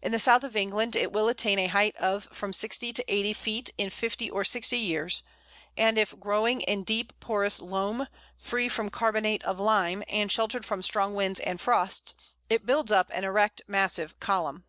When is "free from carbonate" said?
8.38-9.42